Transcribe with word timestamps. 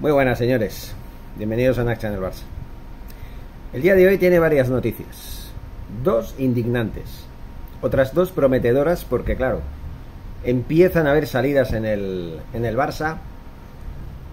Muy 0.00 0.12
buenas, 0.12 0.38
señores. 0.38 0.94
Bienvenidos 1.36 1.76
a 1.80 1.82
Nac 1.82 1.98
Channel 1.98 2.20
Barça. 2.20 2.44
El 3.72 3.82
día 3.82 3.96
de 3.96 4.06
hoy 4.06 4.16
tiene 4.16 4.38
varias 4.38 4.70
noticias. 4.70 5.50
Dos 6.04 6.36
indignantes. 6.38 7.24
Otras 7.82 8.14
dos 8.14 8.30
prometedoras 8.30 9.04
porque, 9.04 9.34
claro, 9.34 9.60
empiezan 10.44 11.08
a 11.08 11.10
haber 11.10 11.26
salidas 11.26 11.72
en 11.72 11.84
el, 11.84 12.38
en 12.54 12.64
el 12.64 12.76
Barça 12.76 13.16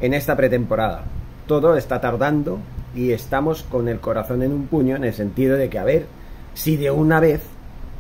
en 0.02 0.14
esta 0.14 0.38
pretemporada. 0.38 1.06
Todo 1.48 1.76
está 1.76 2.00
tardando 2.00 2.60
y 2.94 3.12
estamos 3.12 3.64
con 3.64 3.88
el 3.88 4.00
corazón 4.00 4.44
en 4.44 4.52
un 4.52 4.68
puño 4.68 4.96
en 4.96 5.04
el 5.04 5.16
sentido 5.16 5.58
de 5.58 5.68
que 5.68 5.80
a 5.80 5.84
ver 5.84 6.06
si 6.54 6.78
de 6.78 6.92
una 6.92 7.20
vez 7.20 7.42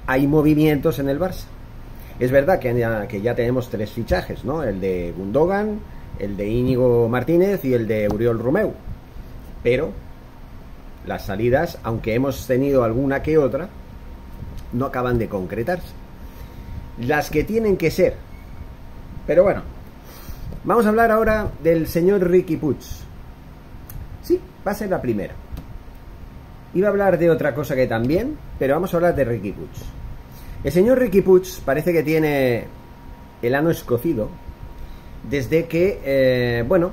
hay 0.05 0.27
movimientos 0.27 0.99
en 0.99 1.09
el 1.09 1.19
Barça. 1.19 1.45
Es 2.19 2.29
verdad 2.29 2.59
que 2.59 2.77
ya, 2.77 3.07
que 3.07 3.21
ya 3.21 3.33
tenemos 3.33 3.71
tres 3.71 3.89
fichajes, 3.89 4.45
¿no? 4.45 4.61
El 4.61 4.79
de 4.79 5.15
Gundogan, 5.17 5.79
el 6.19 6.37
de 6.37 6.47
Íñigo 6.47 7.07
Martínez 7.09 7.63
y 7.65 7.73
el 7.73 7.87
de 7.87 8.07
Uriol 8.07 8.39
Romeu. 8.39 8.73
Pero 9.63 9.91
las 11.05 11.25
salidas, 11.25 11.77
aunque 11.83 12.13
hemos 12.13 12.47
tenido 12.47 12.83
alguna 12.83 13.21
que 13.21 13.37
otra, 13.37 13.69
no 14.73 14.85
acaban 14.85 15.17
de 15.17 15.29
concretarse. 15.29 15.93
Las 16.99 17.29
que 17.29 17.43
tienen 17.43 17.77
que 17.77 17.91
ser. 17.91 18.15
Pero 19.27 19.43
bueno, 19.43 19.61
vamos 20.63 20.85
a 20.85 20.89
hablar 20.89 21.11
ahora 21.11 21.49
del 21.63 21.87
señor 21.87 22.29
Ricky 22.29 22.57
Puig. 22.57 22.77
Sí, 24.23 24.39
va 24.65 24.71
a 24.71 24.75
ser 24.75 24.89
la 24.89 25.01
primera. 25.01 25.33
Iba 26.73 26.87
a 26.87 26.91
hablar 26.91 27.17
de 27.17 27.29
otra 27.29 27.55
cosa 27.55 27.75
que 27.75 27.87
también, 27.87 28.37
pero 28.59 28.73
vamos 28.73 28.93
a 28.93 28.97
hablar 28.97 29.15
de 29.15 29.25
Ricky 29.25 29.51
Puig. 29.51 29.69
El 30.63 30.71
señor 30.71 30.99
Ricky 30.99 31.21
Puig 31.21 31.43
parece 31.63 31.93
que 31.93 32.03
tiene 32.03 32.65
el 33.41 33.55
ano 33.55 33.69
escocido 33.69 34.29
desde 35.29 35.65
que, 35.65 35.99
eh, 36.03 36.63
bueno, 36.67 36.91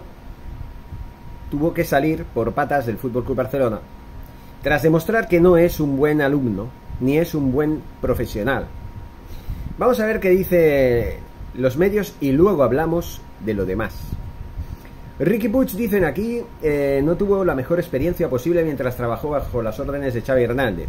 tuvo 1.51 1.75
que 1.75 1.85
salir 1.85 2.25
por 2.25 2.53
patas 2.53 2.87
del 2.87 2.99
Fútbol 2.99 3.25
Club 3.25 3.37
Barcelona 3.37 3.81
tras 4.63 4.83
demostrar 4.83 5.29
que 5.29 5.41
no 5.41 5.57
es 5.57 5.81
un 5.81 5.97
buen 5.97 6.21
alumno 6.21 6.69
ni 7.01 7.19
es 7.19 7.35
un 7.35 7.53
buen 7.53 7.83
profesional. 8.01 8.67
Vamos 9.77 9.99
a 9.99 10.07
ver 10.07 10.21
qué 10.21 10.31
dice 10.31 11.19
los 11.55 11.77
medios 11.77 12.15
y 12.21 12.33
luego 12.33 12.63
hablamos 12.63 13.21
de 13.45 13.55
lo 13.55 13.67
demás. 13.67 13.99
Ricky 15.19 15.49
Puig, 15.49 15.71
dicen 15.73 16.05
aquí, 16.05 16.43
eh, 16.63 17.01
no 17.05 17.17
tuvo 17.17 17.45
la 17.45 17.55
mejor 17.55 17.81
experiencia 17.81 18.31
posible 18.31 18.65
mientras 18.65 18.97
trabajó 18.97 19.31
bajo 19.31 19.63
las 19.63 19.79
órdenes 19.79 20.15
de 20.15 20.23
Xavi 20.23 20.45
Hernández 20.45 20.89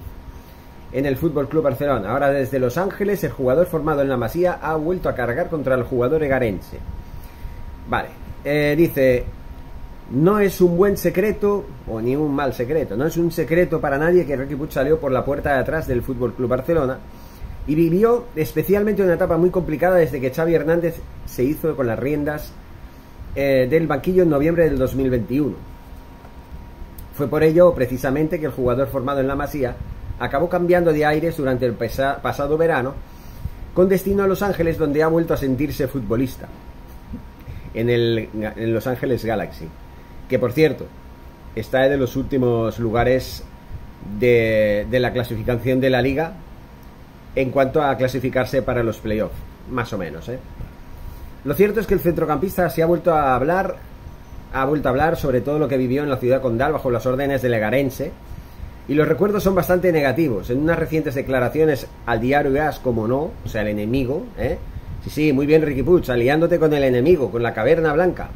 en 0.91 1.05
el 1.05 1.17
Fútbol 1.17 1.49
Club 1.49 1.63
Barcelona. 1.63 2.11
Ahora 2.11 2.29
desde 2.29 2.59
Los 2.59 2.77
Ángeles, 2.77 3.23
el 3.23 3.31
jugador 3.31 3.65
formado 3.65 4.01
en 4.01 4.09
la 4.09 4.17
Masía 4.17 4.59
ha 4.61 4.75
vuelto 4.75 5.09
a 5.09 5.15
cargar 5.15 5.49
contra 5.49 5.75
el 5.75 5.83
jugador 5.83 6.23
egarense. 6.23 6.77
Vale, 7.87 8.09
eh, 8.43 8.75
dice, 8.77 9.25
no 10.11 10.39
es 10.39 10.61
un 10.61 10.77
buen 10.77 10.97
secreto, 10.97 11.65
o 11.87 12.01
ni 12.01 12.15
un 12.15 12.33
mal 12.33 12.53
secreto, 12.53 12.95
no 12.95 13.05
es 13.05 13.17
un 13.17 13.31
secreto 13.31 13.81
para 13.81 13.97
nadie 13.97 14.25
que 14.25 14.35
Ricky 14.35 14.55
Puig 14.55 14.71
salió 14.71 14.99
por 14.99 15.11
la 15.11 15.25
puerta 15.25 15.53
de 15.53 15.59
atrás 15.59 15.87
del 15.87 16.01
Fútbol 16.01 16.33
Club 16.33 16.49
Barcelona 16.49 16.99
y 17.67 17.75
vivió 17.75 18.25
especialmente 18.35 19.03
una 19.03 19.13
etapa 19.13 19.37
muy 19.37 19.49
complicada 19.49 19.95
desde 19.95 20.19
que 20.19 20.31
Xavi 20.31 20.53
Hernández 20.53 20.95
se 21.25 21.43
hizo 21.43 21.75
con 21.75 21.87
las 21.87 21.97
riendas 21.97 22.51
eh, 23.35 23.67
del 23.69 23.87
banquillo 23.87 24.23
en 24.23 24.29
noviembre 24.29 24.65
del 24.65 24.77
2021. 24.77 25.55
Fue 27.15 27.27
por 27.27 27.43
ello, 27.43 27.73
precisamente, 27.73 28.39
que 28.39 28.47
el 28.47 28.51
jugador 28.51 28.87
formado 28.87 29.19
en 29.19 29.27
la 29.27 29.35
Masía 29.35 29.75
acabó 30.19 30.49
cambiando 30.49 30.91
de 30.91 31.05
aires 31.05 31.37
durante 31.37 31.65
el 31.65 31.73
pasado 31.73 32.57
verano, 32.57 32.93
con 33.73 33.87
destino 33.87 34.23
a 34.23 34.27
Los 34.27 34.41
Ángeles, 34.41 34.77
donde 34.77 35.03
ha 35.03 35.07
vuelto 35.07 35.33
a 35.33 35.37
sentirse 35.37 35.87
futbolista 35.87 36.47
en, 37.73 37.89
el, 37.89 38.29
en 38.33 38.73
Los 38.73 38.87
Ángeles 38.87 39.25
Galaxy. 39.25 39.67
Que 40.29 40.39
por 40.39 40.51
cierto, 40.51 40.85
está 41.55 41.81
de 41.89 41.97
los 41.97 42.15
últimos 42.15 42.79
lugares 42.79 43.43
de, 44.19 44.87
de, 44.89 44.99
la 44.99 45.13
clasificación 45.13 45.79
de 45.79 45.89
la 45.89 46.01
liga 46.01 46.33
en 47.35 47.51
cuanto 47.51 47.81
a 47.81 47.95
clasificarse 47.97 48.61
para 48.61 48.83
los 48.83 48.97
playoffs, 48.97 49.35
más 49.69 49.91
o 49.93 49.97
menos. 49.97 50.29
¿eh? 50.29 50.39
Lo 51.43 51.53
cierto 51.53 51.79
es 51.79 51.87
que 51.87 51.93
el 51.93 51.99
centrocampista 51.99 52.69
se 52.69 52.83
ha 52.83 52.85
vuelto 52.85 53.13
a 53.13 53.35
hablar, 53.35 53.77
ha 54.53 54.65
vuelto 54.65 54.87
a 54.87 54.91
hablar 54.91 55.17
sobre 55.17 55.41
todo 55.41 55.59
lo 55.59 55.67
que 55.67 55.77
vivió 55.77 56.03
en 56.03 56.09
la 56.09 56.17
ciudad 56.17 56.41
condal 56.41 56.73
bajo 56.73 56.91
las 56.91 57.05
órdenes 57.05 57.41
de 57.41 57.49
Legarense, 57.49 58.11
y 58.87 58.95
los 58.95 59.07
recuerdos 59.07 59.43
son 59.43 59.55
bastante 59.55 59.91
negativos. 59.91 60.49
En 60.49 60.59
unas 60.59 60.77
recientes 60.77 61.15
declaraciones 61.15 61.87
al 62.05 62.19
diario 62.19 62.51
Gas, 62.51 62.79
como 62.79 63.07
no, 63.07 63.31
o 63.45 63.47
sea, 63.47 63.61
el 63.61 63.69
enemigo, 63.69 64.25
¿eh? 64.37 64.57
Sí, 65.03 65.09
sí, 65.09 65.33
muy 65.33 65.45
bien 65.45 65.61
Ricky 65.61 65.83
Puig, 65.83 66.09
aliándote 66.09 66.59
con 66.59 66.73
el 66.73 66.83
enemigo, 66.83 67.29
con 67.29 67.43
la 67.43 67.53
caverna 67.53 67.93
blanca, 67.93 68.29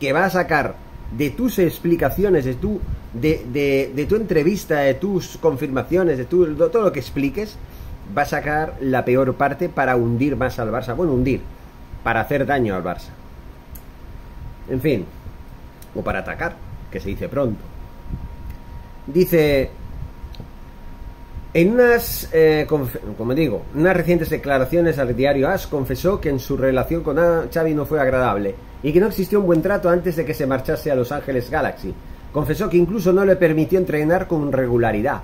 que 0.00 0.12
va 0.12 0.24
a 0.24 0.30
sacar 0.30 0.74
de 1.16 1.30
tus 1.30 1.58
explicaciones, 1.58 2.44
de 2.44 2.54
tu, 2.54 2.80
de, 3.12 3.92
de, 3.94 4.06
tu 4.06 4.16
entrevista, 4.16 4.80
de 4.80 4.94
tus 4.94 5.36
confirmaciones, 5.36 6.18
de, 6.18 6.24
tu, 6.24 6.44
de 6.44 6.68
todo 6.70 6.82
lo 6.82 6.92
que 6.92 7.00
expliques, 7.00 7.56
va 8.16 8.22
a 8.22 8.26
sacar 8.26 8.76
la 8.80 9.04
peor 9.04 9.34
parte 9.34 9.68
para 9.68 9.96
hundir 9.96 10.36
más 10.36 10.58
al 10.58 10.72
Barça. 10.72 10.96
Bueno, 10.96 11.12
hundir, 11.12 11.40
para 12.02 12.20
hacer 12.20 12.46
daño 12.46 12.74
al 12.74 12.82
Barça. 12.82 13.10
En 14.68 14.80
fin, 14.80 15.04
o 15.94 16.02
para 16.02 16.20
atacar, 16.20 16.56
que 16.90 17.00
se 17.00 17.10
dice 17.10 17.28
pronto. 17.28 17.60
Dice, 19.06 19.70
en 21.54 21.72
unas, 21.72 22.28
eh, 22.32 22.66
como 22.66 23.34
digo, 23.34 23.62
unas 23.74 23.94
recientes 23.94 24.30
declaraciones 24.30 24.98
al 24.98 25.14
diario 25.14 25.48
AS 25.48 25.66
confesó 25.66 26.18
que 26.18 26.30
en 26.30 26.38
su 26.38 26.56
relación 26.56 27.02
con 27.02 27.18
Xavi 27.52 27.74
no 27.74 27.84
fue 27.84 28.00
agradable 28.00 28.54
y 28.82 28.92
que 28.92 29.00
no 29.00 29.08
existió 29.08 29.40
un 29.40 29.46
buen 29.46 29.60
trato 29.60 29.90
antes 29.90 30.16
de 30.16 30.24
que 30.24 30.32
se 30.32 30.46
marchase 30.46 30.90
a 30.90 30.94
Los 30.94 31.12
Ángeles 31.12 31.50
Galaxy. 31.50 31.92
Confesó 32.32 32.70
que 32.70 32.78
incluso 32.78 33.12
no 33.12 33.26
le 33.26 33.36
permitió 33.36 33.78
entrenar 33.78 34.26
con 34.26 34.50
regularidad. 34.50 35.20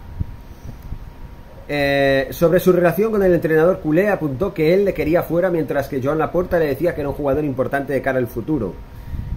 Eh, 1.71 2.29
sobre 2.31 2.61
su 2.61 2.73
relación 2.73 3.11
con 3.11 3.23
el 3.23 3.35
entrenador 3.35 3.81
culé 3.81 4.09
apuntó 4.09 4.55
que 4.55 4.73
él 4.73 4.87
le 4.87 4.95
quería 4.95 5.23
fuera 5.23 5.51
mientras 5.51 5.89
que 5.89 6.01
Joan 6.03 6.19
Laporta 6.19 6.59
le 6.59 6.67
decía 6.67 6.95
que 6.95 7.03
era 7.03 7.11
un 7.11 7.15
jugador 7.15 7.45
importante 7.45 7.93
de 7.93 8.03
cara 8.03 8.19
al 8.19 8.27
futuro. 8.27 8.75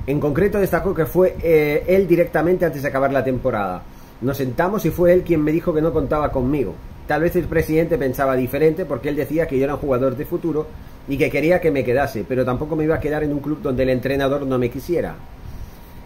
En 0.08 0.20
concreto 0.20 0.60
destacó 0.60 0.94
que 0.94 1.06
fue 1.06 1.36
eh, 1.42 1.84
él 1.88 2.08
directamente 2.08 2.66
antes 2.66 2.82
de 2.82 2.88
acabar 2.88 3.14
la 3.14 3.24
temporada. 3.24 3.84
Nos 4.22 4.38
sentamos 4.38 4.86
y 4.86 4.92
fue 4.92 5.14
él 5.14 5.24
quien 5.24 5.44
me 5.44 5.52
dijo 5.52 5.74
que 5.74 5.82
no 5.82 5.92
contaba 5.92 6.32
conmigo. 6.32 6.76
Tal 7.08 7.22
vez 7.22 7.36
el 7.36 7.46
presidente 7.46 7.98
pensaba 7.98 8.36
diferente 8.36 8.86
porque 8.86 9.10
él 9.10 9.16
decía 9.16 9.48
que 9.48 9.58
yo 9.58 9.64
era 9.64 9.74
un 9.74 9.80
jugador 9.80 10.16
de 10.16 10.26
futuro 10.26 10.68
y 11.08 11.18
que 11.18 11.32
quería 11.32 11.60
que 11.60 11.72
me 11.72 11.84
quedase, 11.84 12.24
pero 12.28 12.46
tampoco 12.46 12.76
me 12.76 12.84
iba 12.84 12.96
a 12.96 13.00
quedar 13.00 13.24
en 13.24 13.34
un 13.34 13.40
club 13.40 13.62
donde 13.64 13.84
el 13.84 13.90
entrenador 13.90 14.46
no 14.46 14.60
me 14.60 14.70
quisiera. 14.70 15.16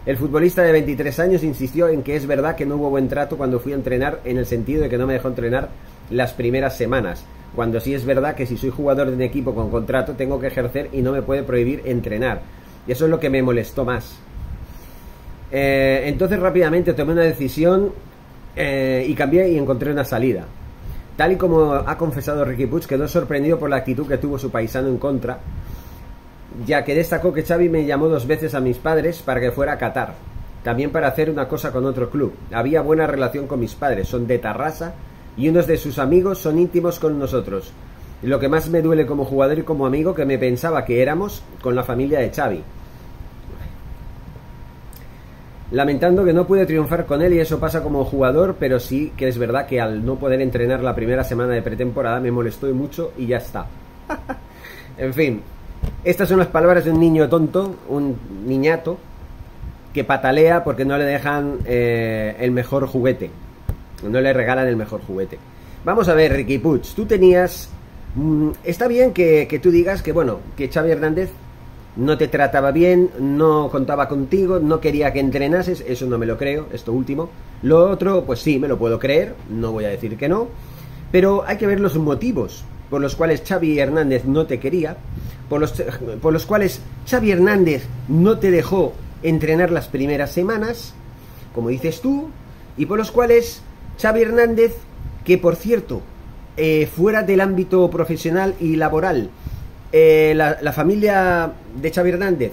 El 0.06 0.16
futbolista 0.16 0.62
de 0.62 0.72
23 0.72 1.20
años 1.20 1.42
insistió 1.42 1.88
en 1.88 2.02
que 2.02 2.16
es 2.16 2.26
verdad 2.26 2.56
que 2.56 2.64
no 2.64 2.76
hubo 2.76 2.90
buen 2.90 3.08
trato 3.08 3.36
cuando 3.36 3.60
fui 3.60 3.72
a 3.72 3.76
entrenar 3.76 4.20
en 4.24 4.38
el 4.38 4.46
sentido 4.46 4.82
de 4.82 4.88
que 4.88 4.96
no 4.96 5.06
me 5.06 5.12
dejó 5.12 5.28
entrenar 5.28 5.68
las 6.10 6.32
primeras 6.32 6.76
semanas, 6.76 7.24
cuando 7.54 7.80
sí 7.80 7.92
es 7.92 8.04
verdad 8.06 8.34
que 8.34 8.46
si 8.46 8.56
soy 8.56 8.70
jugador 8.70 9.08
de 9.08 9.14
un 9.14 9.22
equipo 9.22 9.54
con 9.54 9.70
contrato 9.70 10.12
tengo 10.12 10.40
que 10.40 10.46
ejercer 10.46 10.88
y 10.92 11.02
no 11.02 11.12
me 11.12 11.22
puede 11.22 11.42
prohibir 11.42 11.82
entrenar. 11.84 12.40
Y 12.86 12.92
eso 12.92 13.04
es 13.04 13.10
lo 13.10 13.20
que 13.20 13.30
me 13.30 13.42
molestó 13.42 13.84
más. 13.84 14.18
Eh, 15.50 16.02
entonces 16.06 16.38
rápidamente 16.40 16.92
tomé 16.92 17.12
una 17.12 17.22
decisión 17.22 17.92
eh, 18.54 19.04
y 19.08 19.14
cambié 19.14 19.48
y 19.50 19.58
encontré 19.58 19.92
una 19.92 20.04
salida. 20.04 20.44
Tal 21.16 21.32
y 21.32 21.36
como 21.36 21.72
ha 21.72 21.96
confesado 21.96 22.44
Ricky 22.44 22.66
Puig, 22.66 22.86
quedó 22.86 23.08
sorprendido 23.08 23.58
por 23.58 23.70
la 23.70 23.76
actitud 23.76 24.06
que 24.06 24.18
tuvo 24.18 24.38
su 24.38 24.50
paisano 24.50 24.88
en 24.88 24.98
contra, 24.98 25.38
ya 26.66 26.84
que 26.84 26.94
destacó 26.94 27.32
que 27.32 27.42
Xavi 27.42 27.68
me 27.68 27.86
llamó 27.86 28.08
dos 28.08 28.26
veces 28.26 28.54
a 28.54 28.60
mis 28.60 28.76
padres 28.76 29.22
para 29.22 29.40
que 29.40 29.50
fuera 29.50 29.72
a 29.72 29.78
Qatar, 29.78 30.14
también 30.62 30.90
para 30.90 31.08
hacer 31.08 31.30
una 31.30 31.48
cosa 31.48 31.72
con 31.72 31.86
otro 31.86 32.10
club. 32.10 32.34
Había 32.52 32.82
buena 32.82 33.06
relación 33.06 33.46
con 33.46 33.60
mis 33.60 33.74
padres, 33.74 34.08
son 34.08 34.26
de 34.26 34.38
Tarrasa 34.38 34.94
y 35.38 35.48
unos 35.48 35.66
de 35.66 35.78
sus 35.78 35.98
amigos 35.98 36.38
son 36.38 36.58
íntimos 36.58 36.98
con 36.98 37.18
nosotros. 37.18 37.72
Lo 38.22 38.38
que 38.38 38.48
más 38.48 38.68
me 38.68 38.82
duele 38.82 39.06
como 39.06 39.24
jugador 39.24 39.58
y 39.58 39.62
como 39.62 39.86
amigo 39.86 40.14
que 40.14 40.24
me 40.26 40.38
pensaba 40.38 40.84
que 40.84 41.00
éramos 41.00 41.42
con 41.62 41.74
la 41.74 41.84
familia 41.84 42.18
de 42.18 42.30
Xavi 42.30 42.62
lamentando 45.70 46.24
que 46.24 46.32
no 46.32 46.46
pude 46.46 46.66
triunfar 46.66 47.06
con 47.06 47.22
él 47.22 47.34
y 47.34 47.40
eso 47.40 47.58
pasa 47.58 47.82
como 47.82 48.04
jugador, 48.04 48.56
pero 48.58 48.78
sí 48.78 49.12
que 49.16 49.28
es 49.28 49.38
verdad 49.38 49.66
que 49.66 49.80
al 49.80 50.04
no 50.04 50.16
poder 50.16 50.40
entrenar 50.40 50.82
la 50.82 50.94
primera 50.94 51.24
semana 51.24 51.52
de 51.52 51.62
pretemporada 51.62 52.20
me 52.20 52.30
molestó 52.30 52.66
mucho 52.74 53.12
y 53.16 53.26
ya 53.26 53.38
está. 53.38 53.66
en 54.98 55.12
fin, 55.12 55.42
estas 56.04 56.28
son 56.28 56.38
las 56.38 56.48
palabras 56.48 56.84
de 56.84 56.92
un 56.92 57.00
niño 57.00 57.28
tonto, 57.28 57.76
un 57.88 58.16
niñato, 58.46 58.98
que 59.92 60.04
patalea 60.04 60.62
porque 60.62 60.84
no 60.84 60.98
le 60.98 61.04
dejan 61.04 61.58
eh, 61.64 62.36
el 62.38 62.50
mejor 62.50 62.86
juguete, 62.86 63.30
no 64.08 64.20
le 64.20 64.32
regalan 64.32 64.68
el 64.68 64.76
mejor 64.76 65.00
juguete. 65.00 65.38
Vamos 65.84 66.08
a 66.08 66.14
ver, 66.14 66.32
Ricky 66.32 66.58
Puig, 66.58 66.82
tú 66.94 67.06
tenías... 67.06 67.70
Mm, 68.14 68.50
está 68.64 68.88
bien 68.88 69.12
que, 69.12 69.46
que 69.48 69.58
tú 69.58 69.70
digas 69.70 70.02
que, 70.02 70.12
bueno, 70.12 70.40
que 70.56 70.68
Xavi 70.68 70.90
Hernández 70.90 71.30
no 71.96 72.18
te 72.18 72.28
trataba 72.28 72.72
bien, 72.72 73.10
no 73.18 73.68
contaba 73.70 74.08
contigo, 74.08 74.58
no 74.60 74.80
quería 74.80 75.12
que 75.12 75.20
entrenases, 75.20 75.82
eso 75.86 76.06
no 76.06 76.18
me 76.18 76.26
lo 76.26 76.36
creo, 76.36 76.66
esto 76.72 76.92
último. 76.92 77.30
Lo 77.62 77.90
otro, 77.90 78.24
pues 78.24 78.40
sí, 78.40 78.58
me 78.58 78.68
lo 78.68 78.78
puedo 78.78 78.98
creer, 78.98 79.34
no 79.48 79.72
voy 79.72 79.86
a 79.86 79.88
decir 79.88 80.16
que 80.16 80.28
no, 80.28 80.48
pero 81.10 81.44
hay 81.46 81.56
que 81.56 81.66
ver 81.66 81.80
los 81.80 81.96
motivos 81.96 82.64
por 82.90 83.00
los 83.00 83.16
cuales 83.16 83.42
Xavi 83.46 83.78
Hernández 83.78 84.24
no 84.24 84.46
te 84.46 84.60
quería, 84.60 84.96
por 85.48 85.60
los, 85.60 85.72
por 86.20 86.32
los 86.32 86.46
cuales 86.46 86.80
Xavi 87.08 87.32
Hernández 87.32 87.86
no 88.08 88.38
te 88.38 88.50
dejó 88.50 88.92
entrenar 89.22 89.70
las 89.70 89.88
primeras 89.88 90.30
semanas, 90.30 90.94
como 91.54 91.70
dices 91.70 92.00
tú, 92.00 92.28
y 92.76 92.86
por 92.86 92.98
los 92.98 93.10
cuales 93.10 93.62
Xavi 94.00 94.22
Hernández, 94.22 94.76
que 95.24 95.38
por 95.38 95.56
cierto, 95.56 96.02
eh, 96.56 96.88
fuera 96.94 97.22
del 97.22 97.40
ámbito 97.40 97.88
profesional 97.90 98.54
y 98.60 98.76
laboral, 98.76 99.30
eh, 99.92 100.32
la, 100.34 100.72
familia 100.72 101.52
de 101.74 101.92
Xavi 101.92 102.10
Hernández 102.10 102.52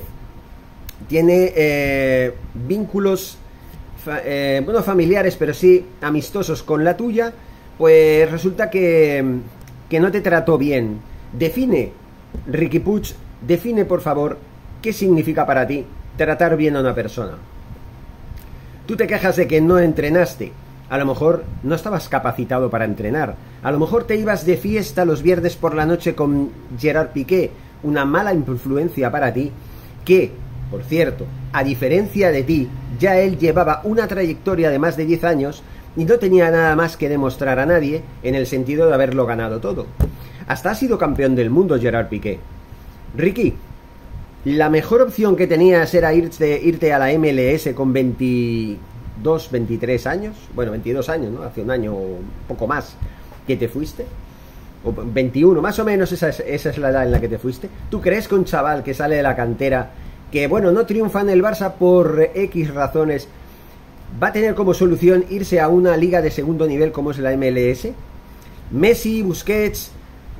tiene 1.08 1.52
eh, 1.56 2.34
vínculos, 2.54 3.38
bueno, 4.06 4.84
familiares, 4.84 5.36
pero 5.38 5.54
sí 5.54 5.86
amistosos 6.02 6.64
con 6.64 6.84
la 6.84 6.98
tuya, 6.98 7.34
pues 7.78 8.30
resulta 8.30 8.70
que, 8.70 9.24
que 9.90 10.00
no 10.00 10.12
te 10.12 10.22
trató 10.22 10.58
bien. 10.58 11.00
Define, 11.32 11.92
Ricky 12.48 12.80
Puig, 12.80 13.14
define 13.46 13.86
por 13.86 14.02
favor 14.02 14.38
qué 14.82 14.94
significa 14.94 15.46
para 15.46 15.66
ti 15.66 15.86
tratar 16.18 16.56
bien 16.58 16.76
a 16.76 16.82
una 16.82 16.94
persona. 16.94 17.34
Tú 18.86 18.96
te 18.96 19.08
quejas 19.08 19.38
de 19.38 19.48
que 19.48 19.62
no 19.62 19.80
entrenaste, 19.80 20.52
a 20.94 20.98
lo 21.00 21.08
mejor 21.08 21.44
no 21.64 21.74
estabas 21.74 22.08
capacitado 22.08 22.70
para 22.70 22.86
entrenar. 22.86 23.34
A 23.64 23.72
lo 23.72 23.80
mejor 23.80 24.04
te 24.04 24.16
ibas 24.16 24.46
de 24.46 24.58
fiesta 24.58 25.06
los 25.06 25.24
viernes 25.24 25.56
por 25.56 25.74
la 25.74 25.88
noche 25.88 26.14
con 26.14 26.52
Gerard 26.78 27.08
Piqué, 27.14 27.50
una 27.82 28.06
mala 28.06 28.32
influencia 28.32 29.10
para 29.10 29.34
ti, 29.34 29.52
que, 30.06 30.34
por 30.70 30.84
cierto, 30.84 31.26
a 31.52 31.64
diferencia 31.64 32.30
de 32.30 32.44
ti, 32.44 32.70
ya 33.00 33.18
él 33.18 33.40
llevaba 33.40 33.82
una 33.86 34.08
trayectoria 34.08 34.70
de 34.70 34.78
más 34.78 34.96
de 34.96 35.08
10 35.08 35.24
años 35.24 35.64
y 35.98 36.06
no 36.06 36.20
tenía 36.20 36.52
nada 36.52 36.76
más 36.76 36.96
que 36.96 37.10
demostrar 37.10 37.58
a 37.58 37.66
nadie 37.66 38.04
en 38.22 38.36
el 38.36 38.46
sentido 38.46 38.86
de 38.88 38.94
haberlo 38.94 39.26
ganado 39.26 39.60
todo. 39.60 39.88
Hasta 40.46 40.70
ha 40.70 40.76
sido 40.76 41.00
campeón 41.00 41.34
del 41.34 41.50
mundo 41.50 41.80
Gerard 41.80 42.10
Piqué. 42.10 42.38
Ricky, 43.18 43.56
la 44.46 44.70
mejor 44.70 45.02
opción 45.02 45.36
que 45.36 45.48
tenías 45.48 45.92
era 45.96 46.14
irte, 46.14 46.62
irte 46.64 46.94
a 46.94 47.00
la 47.00 47.18
MLS 47.18 47.74
con 47.74 47.94
20 47.94 48.78
22, 49.16 49.52
23 49.52 50.08
años, 50.08 50.36
bueno, 50.56 50.72
22 50.72 51.10
años, 51.10 51.32
¿no? 51.32 51.44
Hace 51.44 51.62
un 51.62 51.72
año 51.72 51.94
o 51.94 52.20
poco 52.48 52.68
más 52.68 52.96
que 53.46 53.56
te 53.56 53.68
fuiste, 53.68 54.06
o 54.84 54.92
21, 54.92 55.62
más 55.62 55.78
o 55.80 55.86
menos 55.86 56.12
esa 56.12 56.30
es, 56.30 56.40
esa 56.40 56.70
es 56.70 56.78
la 56.78 56.90
edad 56.90 57.04
en 57.04 57.12
la 57.12 57.22
que 57.22 57.30
te 57.30 57.38
fuiste. 57.38 57.70
¿Tú 57.90 58.02
crees 58.02 58.28
que 58.28 58.36
un 58.36 58.46
chaval 58.46 58.84
que 58.84 58.94
sale 58.94 59.16
de 59.16 59.24
la 59.24 59.36
cantera, 59.36 59.92
que 60.32 60.48
bueno, 60.48 60.72
no 60.72 60.86
triunfa 60.86 61.22
en 61.22 61.30
el 61.30 61.44
Barça 61.44 61.74
por 61.74 62.30
X 62.34 62.74
razones, 62.74 63.28
va 64.22 64.28
a 64.28 64.34
tener 64.34 64.56
como 64.56 64.74
solución 64.74 65.26
irse 65.30 65.60
a 65.60 65.68
una 65.68 65.96
liga 65.96 66.22
de 66.22 66.32
segundo 66.32 66.68
nivel 66.68 66.92
como 66.92 67.12
es 67.12 67.20
la 67.20 67.36
MLS? 67.38 67.90
Messi, 68.72 69.22
Busquets, 69.22 69.92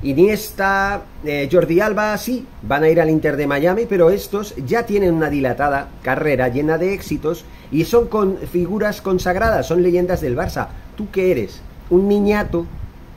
Iniesta, 0.04 1.04
eh, 1.24 1.48
Jordi 1.50 1.80
Alba, 1.80 2.18
sí, 2.18 2.46
van 2.60 2.82
a 2.82 2.90
ir 2.90 3.00
al 3.00 3.08
Inter 3.08 3.38
de 3.38 3.46
Miami, 3.46 3.86
pero 3.88 4.10
estos 4.10 4.54
ya 4.56 4.84
tienen 4.84 5.14
una 5.14 5.30
dilatada 5.30 5.88
carrera 6.02 6.48
llena 6.48 6.76
de 6.76 6.92
éxitos 6.92 7.46
y 7.72 7.84
son 7.84 8.08
con 8.08 8.36
figuras 8.36 9.00
consagradas, 9.00 9.66
son 9.66 9.82
leyendas 9.82 10.20
del 10.20 10.36
Barça. 10.36 10.68
¿Tú 10.94 11.10
qué 11.10 11.30
eres? 11.30 11.62
Un 11.88 12.06
niñato 12.06 12.66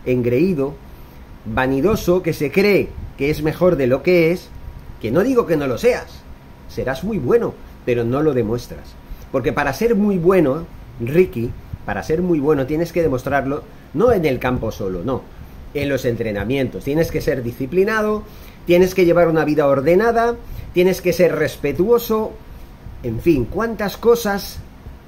engreído, 0.05 0.75
vanidoso, 1.43 2.23
que 2.23 2.31
se 2.31 2.53
cree 2.53 2.87
que 3.17 3.31
es 3.31 3.43
mejor 3.43 3.75
de 3.75 3.87
lo 3.87 4.01
que 4.01 4.31
es, 4.31 4.47
que 5.01 5.11
no 5.11 5.23
digo 5.23 5.45
que 5.45 5.57
no 5.57 5.67
lo 5.67 5.77
seas, 5.77 6.21
serás 6.69 7.03
muy 7.03 7.17
bueno, 7.17 7.53
pero 7.85 8.05
no 8.05 8.21
lo 8.21 8.33
demuestras. 8.33 8.93
Porque 9.33 9.51
para 9.51 9.73
ser 9.73 9.95
muy 9.95 10.17
bueno, 10.17 10.65
Ricky, 11.01 11.51
para 11.85 12.01
ser 12.01 12.21
muy 12.21 12.39
bueno 12.39 12.65
tienes 12.65 12.93
que 12.93 13.01
demostrarlo 13.01 13.63
no 13.93 14.13
en 14.13 14.23
el 14.23 14.39
campo 14.39 14.71
solo, 14.71 15.03
no, 15.03 15.21
en 15.77 15.89
los 15.89 16.05
entrenamientos. 16.05 16.83
Tienes 16.83 17.11
que 17.11 17.21
ser 17.21 17.43
disciplinado, 17.43 18.23
tienes 18.65 18.95
que 18.95 19.05
llevar 19.05 19.27
una 19.27 19.45
vida 19.45 19.67
ordenada, 19.67 20.35
tienes 20.73 21.01
que 21.01 21.13
ser 21.13 21.35
respetuoso, 21.35 22.33
en 23.03 23.21
fin, 23.21 23.45
cuántas 23.45 23.97
cosas 23.97 24.59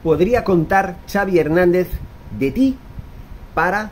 podría 0.04 0.44
contar 0.44 0.98
Xavi 1.12 1.40
Hernández 1.40 1.88
de 2.38 2.52
ti 2.52 2.78
para, 3.54 3.92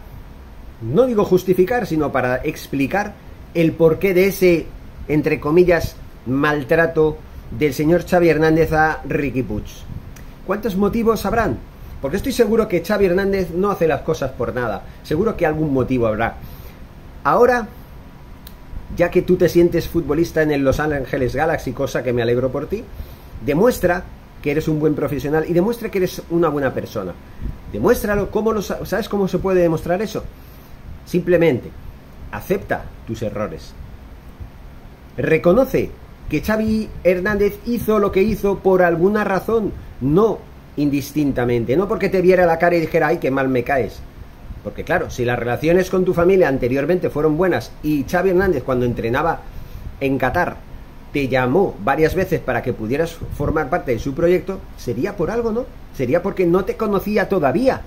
no 0.81 1.05
digo 1.05 1.25
justificar, 1.25 1.87
sino 1.87 2.11
para 2.11 2.37
explicar 2.37 3.15
el 3.53 3.71
porqué 3.73 4.13
de 4.13 4.27
ese, 4.27 4.67
entre 5.07 5.39
comillas, 5.39 5.95
maltrato 6.25 7.17
del 7.57 7.73
señor 7.73 8.05
Xavi 8.07 8.29
Hernández 8.29 8.71
a 8.73 9.01
Ricky 9.07 9.43
Puig. 9.43 9.65
¿Cuántos 10.45 10.75
motivos 10.75 11.25
habrán? 11.25 11.57
Porque 12.01 12.17
estoy 12.17 12.31
seguro 12.31 12.67
que 12.67 12.83
Xavi 12.85 13.05
Hernández 13.05 13.49
no 13.51 13.71
hace 13.71 13.87
las 13.87 14.01
cosas 14.01 14.31
por 14.31 14.53
nada. 14.53 14.83
Seguro 15.03 15.35
que 15.35 15.45
algún 15.45 15.73
motivo 15.73 16.07
habrá. 16.07 16.35
Ahora, 17.27 17.67
ya 18.95 19.11
que 19.11 19.21
tú 19.21 19.35
te 19.35 19.49
sientes 19.49 19.89
futbolista 19.89 20.43
en 20.43 20.51
el 20.51 20.63
Los 20.63 20.79
Angeles 20.79 21.35
Galaxy, 21.35 21.73
cosa 21.73 22.01
que 22.01 22.13
me 22.13 22.21
alegro 22.21 22.53
por 22.53 22.67
ti, 22.67 22.85
demuestra 23.45 24.05
que 24.41 24.51
eres 24.51 24.69
un 24.69 24.79
buen 24.79 24.95
profesional 24.95 25.43
y 25.45 25.51
demuestra 25.51 25.91
que 25.91 25.97
eres 25.97 26.21
una 26.29 26.47
buena 26.47 26.73
persona. 26.73 27.11
Demuéstralo, 27.73 28.31
¿cómo 28.31 28.53
lo, 28.53 28.61
¿sabes 28.61 29.09
cómo 29.09 29.27
se 29.27 29.39
puede 29.39 29.59
demostrar 29.59 30.01
eso? 30.01 30.23
Simplemente, 31.05 31.69
acepta 32.31 32.85
tus 33.05 33.21
errores. 33.21 33.73
Reconoce 35.17 35.91
que 36.29 36.39
Xavi 36.39 36.87
Hernández 37.03 37.59
hizo 37.65 37.99
lo 37.99 38.13
que 38.13 38.23
hizo 38.23 38.59
por 38.59 38.81
alguna 38.81 39.25
razón, 39.25 39.73
no 39.99 40.39
indistintamente, 40.77 41.75
no 41.75 41.89
porque 41.89 42.07
te 42.07 42.21
viera 42.21 42.45
la 42.45 42.57
cara 42.57 42.77
y 42.77 42.79
dijera, 42.79 43.07
ay, 43.07 43.17
qué 43.17 43.31
mal 43.31 43.49
me 43.49 43.65
caes, 43.65 43.99
porque 44.63 44.83
claro, 44.83 45.09
si 45.09 45.25
las 45.25 45.39
relaciones 45.39 45.89
con 45.89 46.05
tu 46.05 46.13
familia 46.13 46.47
anteriormente 46.47 47.09
fueron 47.09 47.37
buenas 47.37 47.71
y 47.83 48.03
Xavi 48.03 48.31
Hernández 48.31 48.63
cuando 48.63 48.85
entrenaba 48.85 49.41
en 49.99 50.17
Qatar 50.17 50.57
te 51.13 51.27
llamó 51.27 51.75
varias 51.83 52.15
veces 52.15 52.41
para 52.41 52.61
que 52.61 52.73
pudieras 52.73 53.17
formar 53.37 53.69
parte 53.69 53.91
de 53.91 53.99
su 53.99 54.13
proyecto, 54.13 54.59
sería 54.77 55.15
por 55.15 55.31
algo, 55.31 55.51
¿no? 55.51 55.65
Sería 55.95 56.21
porque 56.21 56.45
no 56.45 56.65
te 56.65 56.75
conocía 56.75 57.29
todavía. 57.29 57.81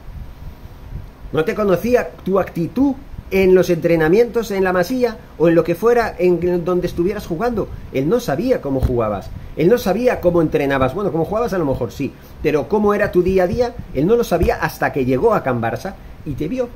No 1.32 1.44
te 1.44 1.55
conocía 1.55 2.11
tu 2.25 2.40
actitud 2.40 2.94
en 3.31 3.55
los 3.55 3.70
entrenamientos 3.70 4.50
en 4.50 4.64
la 4.64 4.72
masilla 4.72 5.17
o 5.38 5.49
en 5.49 5.55
lo 5.55 5.62
que 5.62 5.75
fuera 5.75 6.14
en 6.19 6.64
donde 6.64 6.87
estuvieras 6.87 7.26
jugando. 7.26 7.69
Él 7.93 8.08
no 8.08 8.19
sabía 8.20 8.61
cómo 8.61 8.81
jugabas. 8.81 9.31
Él 9.56 9.69
no 9.69 9.78
sabía 9.78 10.20
cómo 10.20 10.43
entrenabas. 10.43 10.94
Bueno, 10.94 11.12
cómo 11.12 11.25
jugabas 11.25 11.52
a 11.52 11.58
lo 11.58 11.67
mejor 11.67 11.93
sí, 11.93 12.12
pero 12.43 12.69
cómo 12.69 12.94
era 12.94 13.12
tu 13.12 13.22
día 13.22 13.44
a 13.44 13.46
día, 13.46 13.75
él 13.94 14.06
no 14.06 14.17
lo 14.17 14.25
sabía 14.25 14.56
hasta 14.56 14.93
que 14.93 15.05
llegó 15.05 15.34
a 15.34 15.43
Can 15.43 15.61
Barça 15.61 15.94
y 16.31 16.35
te 16.35 16.49
vio. 16.49 16.69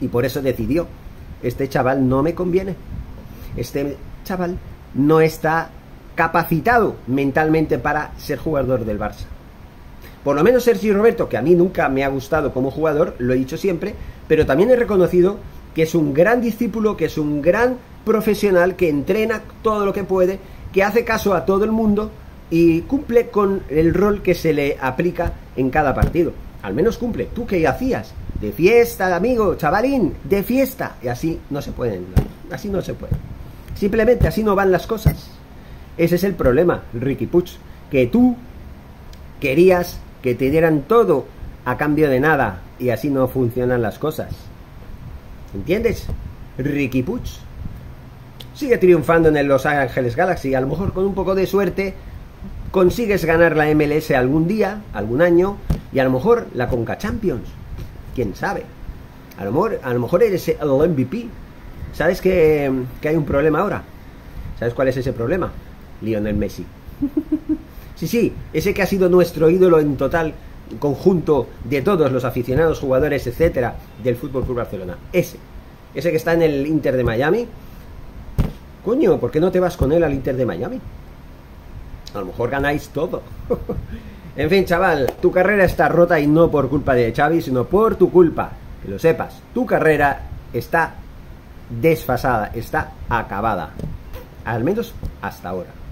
Y 0.00 0.08
por 0.08 0.24
eso 0.24 0.40
decidió, 0.40 0.86
este 1.42 1.68
chaval 1.68 2.08
no 2.08 2.22
me 2.22 2.34
conviene. 2.34 2.74
Este 3.56 3.96
chaval 4.24 4.56
no 4.94 5.20
está 5.20 5.70
capacitado 6.14 6.96
mentalmente 7.06 7.78
para 7.78 8.12
ser 8.18 8.38
jugador 8.38 8.84
del 8.84 8.98
Barça. 8.98 9.26
Por 10.24 10.36
lo 10.36 10.42
menos 10.42 10.64
Sergio 10.64 10.94
Roberto, 10.94 11.28
que 11.28 11.36
a 11.36 11.42
mí 11.42 11.54
nunca 11.54 11.88
me 11.88 12.02
ha 12.02 12.08
gustado 12.08 12.52
como 12.52 12.70
jugador, 12.70 13.14
lo 13.18 13.34
he 13.34 13.36
dicho 13.36 13.58
siempre, 13.58 13.94
pero 14.26 14.46
también 14.46 14.70
he 14.70 14.76
reconocido 14.76 15.36
que 15.74 15.82
es 15.82 15.94
un 15.94 16.14
gran 16.14 16.40
discípulo, 16.40 16.96
que 16.96 17.06
es 17.06 17.18
un 17.18 17.42
gran 17.42 17.76
profesional, 18.06 18.76
que 18.76 18.88
entrena 18.88 19.42
todo 19.62 19.84
lo 19.84 19.92
que 19.92 20.04
puede, 20.04 20.38
que 20.72 20.82
hace 20.82 21.04
caso 21.04 21.34
a 21.34 21.44
todo 21.44 21.64
el 21.64 21.72
mundo 21.72 22.10
y 22.48 22.82
cumple 22.82 23.28
con 23.28 23.64
el 23.68 23.92
rol 23.92 24.22
que 24.22 24.34
se 24.34 24.54
le 24.54 24.78
aplica 24.80 25.34
en 25.56 25.68
cada 25.70 25.94
partido 25.94 26.32
al 26.64 26.72
menos 26.72 26.96
cumple. 26.96 27.26
¿Tú 27.26 27.46
qué 27.46 27.68
hacías? 27.68 28.14
De 28.40 28.50
fiesta, 28.50 29.14
amigo, 29.14 29.54
chavalín, 29.56 30.14
de 30.24 30.42
fiesta. 30.42 30.96
Y 31.02 31.08
así 31.08 31.38
no 31.50 31.60
se 31.60 31.72
pueden, 31.72 32.06
así 32.50 32.70
no 32.70 32.80
se 32.80 32.94
puede. 32.94 33.12
Simplemente 33.74 34.26
así 34.26 34.42
no 34.42 34.54
van 34.54 34.72
las 34.72 34.86
cosas. 34.86 35.28
Ese 35.98 36.14
es 36.14 36.24
el 36.24 36.34
problema, 36.34 36.82
Ricky 36.94 37.26
Puch, 37.26 37.52
que 37.90 38.06
tú 38.06 38.36
querías 39.40 39.98
que 40.22 40.34
te 40.34 40.50
dieran 40.50 40.82
todo 40.88 41.26
a 41.66 41.76
cambio 41.76 42.08
de 42.08 42.18
nada 42.18 42.62
y 42.78 42.88
así 42.88 43.10
no 43.10 43.28
funcionan 43.28 43.82
las 43.82 43.98
cosas. 43.98 44.32
¿Entiendes? 45.54 46.06
Ricky 46.56 47.02
Puch 47.02 47.28
sigue 48.54 48.78
triunfando 48.78 49.28
en 49.28 49.36
el 49.36 49.46
Los 49.46 49.66
Ángeles 49.66 50.16
Galaxy, 50.16 50.54
a 50.54 50.62
lo 50.62 50.68
mejor 50.68 50.94
con 50.94 51.04
un 51.04 51.14
poco 51.14 51.34
de 51.34 51.46
suerte 51.46 51.94
consigues 52.70 53.24
ganar 53.26 53.54
la 53.54 53.72
MLS 53.74 54.10
algún 54.12 54.48
día, 54.48 54.82
algún 54.94 55.20
año, 55.20 55.58
y 55.94 56.00
a 56.00 56.04
lo 56.04 56.10
mejor 56.10 56.48
la 56.54 56.68
Conca 56.68 56.98
Champions. 56.98 57.48
¿Quién 58.14 58.34
sabe? 58.34 58.64
A 59.38 59.44
lo 59.44 59.52
mejor, 59.52 59.80
a 59.82 59.94
lo 59.94 60.00
mejor 60.00 60.22
eres 60.22 60.48
el 60.48 60.68
MVP. 60.68 61.28
¿Sabes 61.92 62.20
que, 62.20 62.70
que 63.00 63.08
hay 63.08 63.16
un 63.16 63.24
problema 63.24 63.60
ahora? 63.60 63.82
¿Sabes 64.58 64.74
cuál 64.74 64.88
es 64.88 64.96
ese 64.96 65.12
problema? 65.12 65.52
Lionel 66.02 66.36
Messi. 66.36 66.66
Sí, 67.96 68.08
sí, 68.08 68.32
ese 68.52 68.74
que 68.74 68.82
ha 68.82 68.86
sido 68.86 69.08
nuestro 69.08 69.48
ídolo 69.48 69.78
en 69.78 69.96
total 69.96 70.34
conjunto 70.80 71.46
de 71.62 71.80
todos 71.80 72.10
los 72.10 72.24
aficionados, 72.24 72.80
jugadores, 72.80 73.24
etcétera, 73.28 73.76
del 74.02 74.16
Fútbol 74.16 74.44
Club 74.44 74.56
Barcelona. 74.56 74.98
Ese. 75.12 75.38
Ese 75.94 76.10
que 76.10 76.16
está 76.16 76.32
en 76.32 76.42
el 76.42 76.66
Inter 76.66 76.96
de 76.96 77.04
Miami. 77.04 77.46
Coño, 78.84 79.20
¿por 79.20 79.30
qué 79.30 79.38
no 79.38 79.52
te 79.52 79.60
vas 79.60 79.76
con 79.76 79.92
él 79.92 80.02
al 80.02 80.12
Inter 80.12 80.36
de 80.36 80.44
Miami? 80.44 80.80
A 82.14 82.18
lo 82.18 82.26
mejor 82.26 82.50
ganáis 82.50 82.88
todo. 82.88 83.22
en 84.36 84.50
fin, 84.50 84.64
chaval, 84.64 85.12
tu 85.22 85.30
carrera 85.30 85.64
está 85.64 85.88
rota 85.88 86.18
y 86.18 86.26
no 86.26 86.50
por 86.50 86.68
culpa 86.68 86.94
de 86.94 87.12
Xavi, 87.12 87.40
sino 87.40 87.64
por 87.64 87.96
tu 87.96 88.10
culpa. 88.10 88.50
Que 88.82 88.90
lo 88.90 88.98
sepas, 88.98 89.40
tu 89.52 89.64
carrera 89.64 90.20
está 90.52 90.94
desfasada, 91.70 92.50
está 92.54 92.92
acabada. 93.08 93.70
Al 94.44 94.64
menos 94.64 94.94
hasta 95.22 95.48
ahora. 95.48 95.83